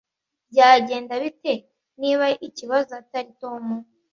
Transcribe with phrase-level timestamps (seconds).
[0.51, 1.53] Byagenda bite
[1.99, 3.63] niba ikibazo atari Tom